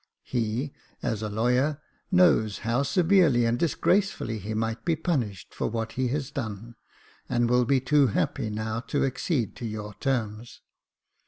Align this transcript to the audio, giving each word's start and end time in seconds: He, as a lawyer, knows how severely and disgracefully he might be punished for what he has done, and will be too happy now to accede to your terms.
He, 0.23 0.73
as 1.03 1.21
a 1.21 1.29
lawyer, 1.29 1.79
knows 2.11 2.57
how 2.65 2.81
severely 2.81 3.45
and 3.45 3.59
disgracefully 3.59 4.39
he 4.39 4.55
might 4.55 4.83
be 4.83 4.95
punished 4.95 5.53
for 5.53 5.67
what 5.67 5.91
he 5.91 6.07
has 6.07 6.31
done, 6.31 6.73
and 7.29 7.47
will 7.47 7.65
be 7.65 7.79
too 7.79 8.07
happy 8.07 8.49
now 8.49 8.79
to 8.79 9.05
accede 9.05 9.55
to 9.57 9.65
your 9.67 9.93
terms. 9.93 10.61